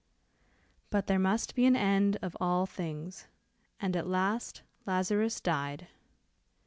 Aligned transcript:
But 0.89 1.05
there 1.05 1.19
must 1.19 1.53
be 1.53 1.67
an 1.67 1.75
end 1.75 2.17
of 2.23 2.35
all 2.41 2.65
things, 2.65 3.27
and 3.79 3.95
at 3.95 4.07
last 4.07 4.63
Lazarus 4.87 5.39
died. 5.39 5.89